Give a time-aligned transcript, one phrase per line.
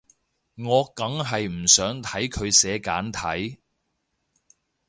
[0.55, 3.59] 我梗係唔想睇佢寫簡體